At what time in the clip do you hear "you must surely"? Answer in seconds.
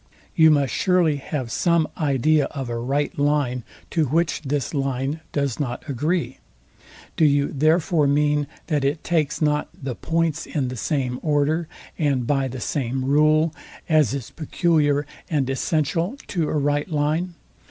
0.35-1.17